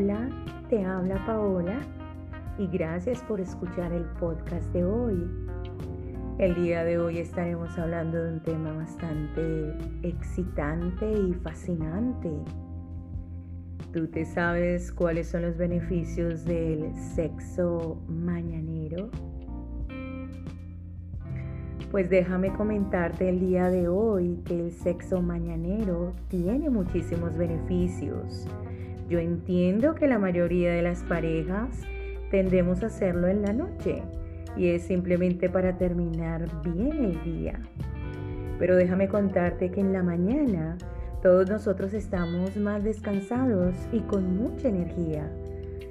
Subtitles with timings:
[0.00, 0.28] Hola,
[0.70, 1.80] te habla Paola
[2.56, 5.28] y gracias por escuchar el podcast de hoy.
[6.38, 9.74] El día de hoy estaremos hablando de un tema bastante
[10.04, 12.30] excitante y fascinante.
[13.92, 19.10] ¿Tú te sabes cuáles son los beneficios del sexo mañanero?
[21.90, 28.46] Pues déjame comentarte el día de hoy que el sexo mañanero tiene muchísimos beneficios
[29.08, 31.80] yo entiendo que la mayoría de las parejas
[32.30, 34.02] tendemos a hacerlo en la noche
[34.56, 37.58] y es simplemente para terminar bien el día.
[38.58, 40.76] Pero déjame contarte que en la mañana
[41.22, 45.30] todos nosotros estamos más descansados y con mucha energía.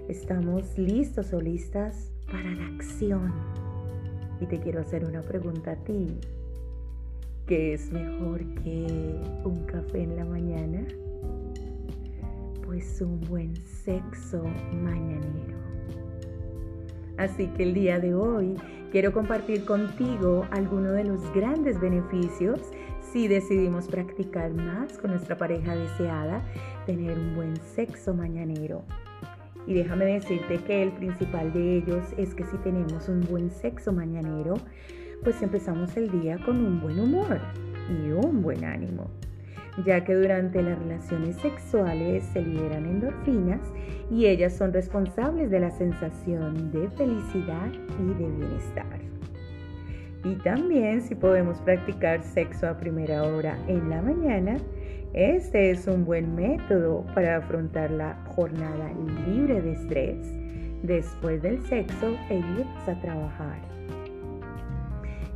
[0.08, 3.33] Estamos listos o listas para la acción.
[4.39, 6.20] Y te quiero hacer una pregunta a ti.
[7.45, 10.86] ¿Qué es mejor que un café en la mañana?
[12.78, 15.58] Pues un buen sexo mañanero.
[17.17, 18.53] Así que el día de hoy
[18.92, 22.59] quiero compartir contigo algunos de los grandes beneficios
[23.11, 26.44] si decidimos practicar más con nuestra pareja deseada,
[26.86, 28.83] tener un buen sexo mañanero.
[29.66, 33.92] Y déjame decirte que el principal de ellos es que si tenemos un buen sexo
[33.92, 34.53] mañanero,
[35.23, 37.39] pues empezamos el día con un buen humor
[37.89, 39.09] y un buen ánimo
[39.86, 43.61] ya que durante las relaciones sexuales se liberan endorfinas
[44.09, 49.00] y ellas son responsables de la sensación de felicidad y de bienestar.
[50.23, 54.58] Y también si podemos practicar sexo a primera hora en la mañana,
[55.14, 58.92] este es un buen método para afrontar la jornada
[59.28, 60.17] libre de estrés
[60.83, 63.59] después del sexo e ir a trabajar.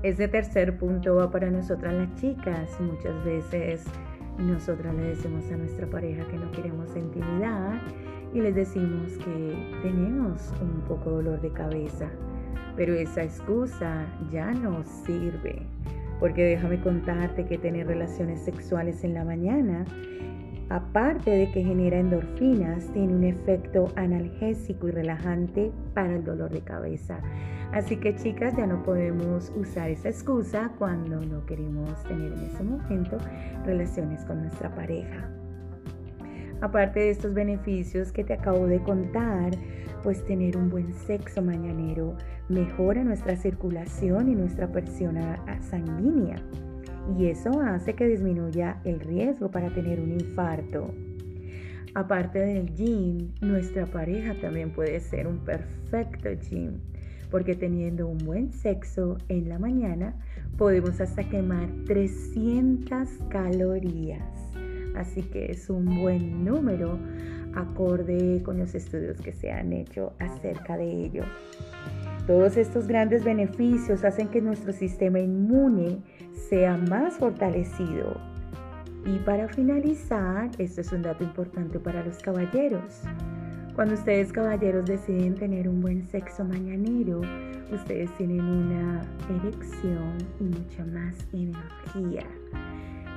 [0.03, 2.79] Este tercer punto va para nosotras las chicas.
[2.79, 3.85] Muchas veces
[4.37, 7.81] nosotras le decimos a nuestra pareja que no queremos intimidad
[8.33, 12.09] y les decimos que tenemos un poco dolor de cabeza.
[12.75, 15.63] Pero esa excusa ya no sirve.
[16.19, 19.85] Porque déjame contarte que tener relaciones sexuales en la mañana,
[20.69, 26.61] aparte de que genera endorfinas, tiene un efecto analgésico y relajante para el dolor de
[26.61, 27.19] cabeza.
[27.73, 32.63] Así que chicas, ya no podemos usar esa excusa cuando no queremos tener en ese
[32.63, 33.17] momento
[33.65, 35.29] relaciones con nuestra pareja.
[36.59, 39.51] Aparte de estos beneficios que te acabo de contar,
[40.03, 42.17] pues tener un buen sexo mañanero
[42.49, 45.17] mejora nuestra circulación y nuestra presión
[45.61, 46.35] sanguínea.
[47.17, 50.93] Y eso hace que disminuya el riesgo para tener un infarto.
[51.93, 56.90] Aparte del gym, nuestra pareja también puede ser un perfecto gym
[57.31, 60.13] porque teniendo un buen sexo en la mañana
[60.57, 64.21] podemos hasta quemar 300 calorías.
[64.95, 66.99] Así que es un buen número
[67.55, 71.23] acorde con los estudios que se han hecho acerca de ello.
[72.27, 75.99] Todos estos grandes beneficios hacen que nuestro sistema inmune
[76.49, 78.19] sea más fortalecido.
[79.05, 83.01] Y para finalizar, esto es un dato importante para los caballeros.
[83.75, 87.21] Cuando ustedes caballeros deciden tener un buen sexo mañanero,
[87.71, 89.01] ustedes tienen una
[89.39, 92.25] erección y mucha más energía,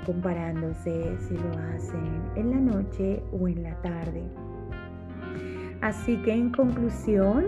[0.07, 4.23] comparándose si lo hacen en la noche o en la tarde.
[5.81, 7.47] Así que en conclusión,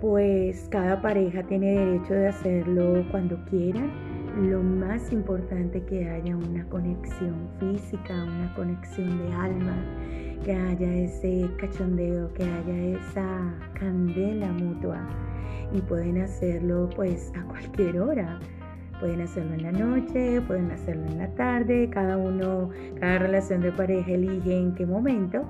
[0.00, 3.88] pues cada pareja tiene derecho de hacerlo cuando quieran.
[4.50, 9.76] Lo más importante que haya una conexión física, una conexión de alma
[10.44, 15.06] que haya ese cachondeo, que haya esa candela mutua.
[15.72, 18.38] Y pueden hacerlo pues a cualquier hora.
[19.00, 23.72] Pueden hacerlo en la noche, pueden hacerlo en la tarde, cada uno, cada relación de
[23.72, 25.46] pareja elige en qué momento,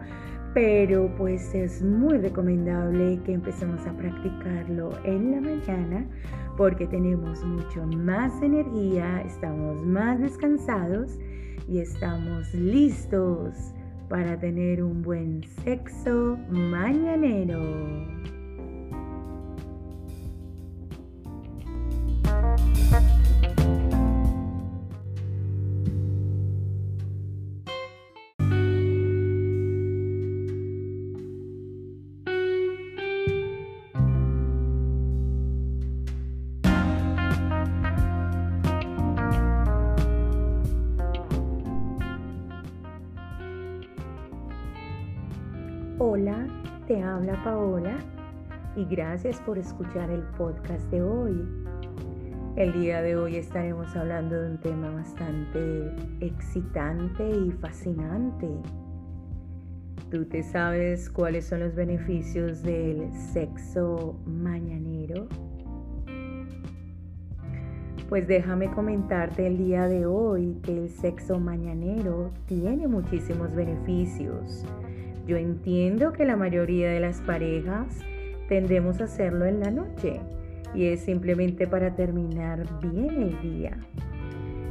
[0.52, 6.06] pero pues es muy recomendable que empecemos a practicarlo en la mañana
[6.56, 11.18] porque tenemos mucho más energía, estamos más descansados
[11.68, 13.74] y estamos listos
[14.08, 18.15] para tener un buen sexo mañanero.
[46.86, 47.96] Te habla Paola
[48.76, 51.48] y gracias por escuchar el podcast de hoy.
[52.56, 58.48] El día de hoy estaremos hablando de un tema bastante excitante y fascinante.
[60.10, 65.26] ¿Tú te sabes cuáles son los beneficios del sexo mañanero?
[68.08, 74.64] Pues déjame comentarte el día de hoy que el sexo mañanero tiene muchísimos beneficios.
[75.26, 77.98] Yo entiendo que la mayoría de las parejas
[78.48, 80.20] tendemos a hacerlo en la noche
[80.74, 83.76] y es simplemente para terminar bien el día.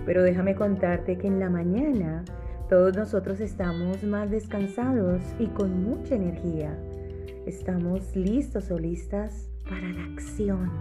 [0.06, 2.24] Pero déjame contarte que en la mañana
[2.70, 6.78] todos nosotros estamos más descansados y con mucha energía.
[7.46, 10.72] Estamos listos o listas para la acción.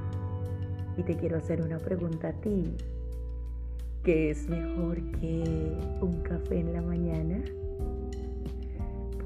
[0.97, 2.77] Y te quiero hacer una pregunta a ti.
[4.05, 7.43] ¿Qué es mejor que un café en la mañana?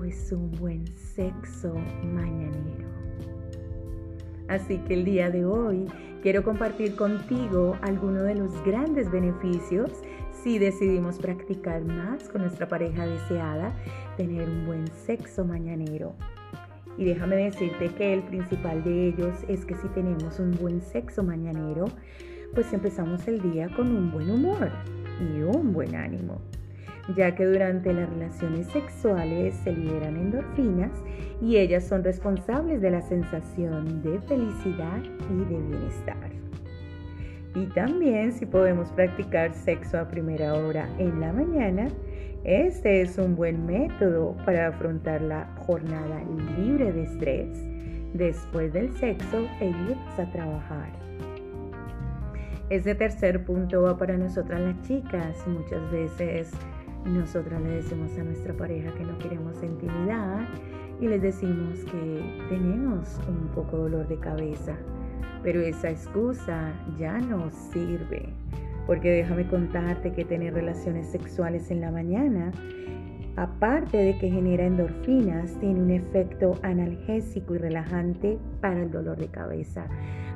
[0.08, 2.88] Pues un buen sexo mañanero.
[4.49, 5.84] Así que el día de hoy
[6.22, 9.90] quiero compartir contigo algunos de los grandes beneficios
[10.43, 13.76] si decidimos practicar más con nuestra pareja deseada,
[14.16, 16.14] tener un buen sexo mañanero.
[16.96, 21.22] Y déjame decirte que el principal de ellos es que si tenemos un buen sexo
[21.22, 21.84] mañanero,
[22.55, 24.70] pues empezamos el día con un buen humor
[25.20, 26.40] y un buen ánimo,
[27.16, 30.93] ya que durante las relaciones sexuales se liberan endorfinas
[31.40, 36.31] y ellas son responsables de la sensación de felicidad y de bienestar.
[37.55, 41.88] Y también si podemos practicar sexo a primera hora en la mañana,
[42.44, 46.22] este es un buen método para afrontar la jornada
[46.56, 47.49] libre de estrés
[48.14, 50.88] después del sexo e ir a trabajar.
[52.70, 55.46] Este tercer punto va para nosotras las chicas.
[55.46, 56.50] Muchas veces
[57.08, 60.49] nosotras le decimos a nuestra pareja que no queremos intimidad
[61.00, 64.76] y les decimos que tenemos un poco dolor de cabeza
[65.43, 68.28] pero esa excusa ya no sirve,
[68.87, 72.52] porque déjame contarte que tener relaciones sexuales en la mañana,
[73.43, 79.29] aparte de que genera endorfinas, tiene un efecto analgésico y relajante para el dolor de
[79.29, 79.87] cabeza.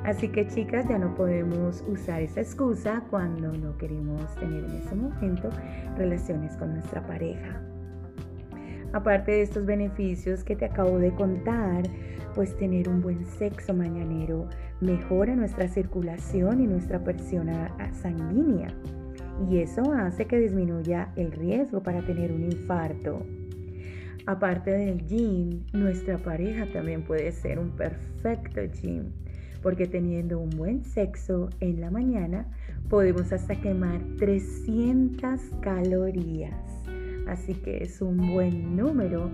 [0.05, 4.95] Así que chicas, ya no podemos usar esa excusa cuando no queremos tener en ese
[4.95, 5.49] momento
[5.97, 7.61] relaciones con nuestra pareja.
[8.93, 11.83] Aparte de estos beneficios que te acabo de contar,
[12.35, 14.47] pues tener un buen sexo mañanero
[14.81, 17.49] mejora nuestra circulación y nuestra presión
[18.01, 18.67] sanguínea.
[19.49, 23.25] Y eso hace que disminuya el riesgo para tener un infarto.
[24.25, 29.11] Aparte del gym, nuestra pareja también puede ser un perfecto gym,
[29.61, 32.45] porque teniendo un buen sexo en la mañana
[32.89, 36.55] podemos hasta quemar 300 calorías.
[37.27, 39.29] Así que es un buen número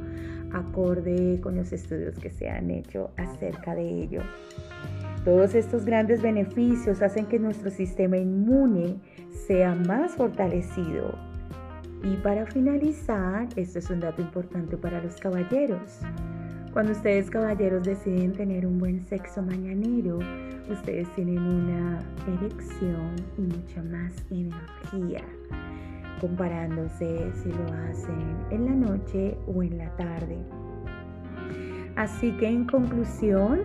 [0.53, 4.21] acorde con los estudios que se han hecho acerca de ello.
[5.25, 8.95] Todos estos grandes beneficios hacen que nuestro sistema inmune
[9.49, 11.15] sea más fortalecido.
[12.03, 16.01] Y para finalizar, esto es un dato importante para los caballeros.
[16.71, 20.19] Cuando ustedes caballeros deciden tener un buen sexo mañanero,
[20.69, 21.97] ustedes tienen una
[22.37, 25.23] erección y mucha más energía
[26.21, 30.37] comparándose si lo hacen en la noche o en la tarde.
[31.95, 33.61] Así que en conclusión,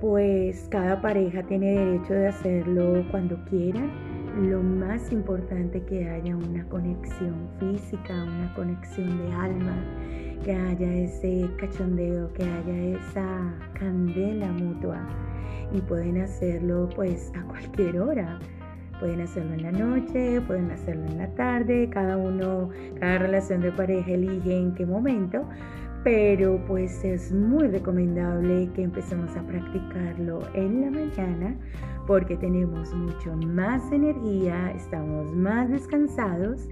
[0.00, 4.15] pues cada pareja tiene derecho de hacerlo cuando quieran.
[4.36, 9.74] Lo más importante que haya una conexión física, una conexión de alma,
[10.44, 15.08] que haya ese cachondeo, que haya esa candela mutua.
[15.72, 18.38] Y pueden hacerlo pues a cualquier hora.
[19.00, 22.68] Pueden hacerlo en la noche, pueden hacerlo en la tarde, cada uno,
[23.00, 25.48] cada relación de pareja elige en qué momento,
[26.04, 31.56] pero pues es muy recomendable que empecemos a practicarlo en la mañana
[32.06, 36.68] porque tenemos mucho más energía, estamos más descansados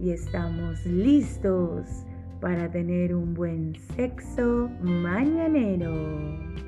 [0.00, 1.86] y estamos listos
[2.40, 6.67] para tener un buen sexo mañanero.